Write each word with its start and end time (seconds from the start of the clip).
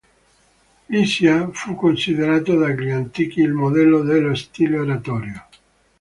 Lisia 0.87 1.51
fu 1.51 1.75
considerato 1.75 2.55
dagli 2.55 2.89
antichi 2.89 3.41
il 3.41 3.51
modello 3.53 4.01
dello 4.01 4.33
stile 4.33 4.79
oratorio. 4.79 5.45